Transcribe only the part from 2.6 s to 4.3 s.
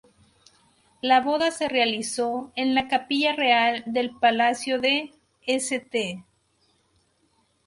la capilla real del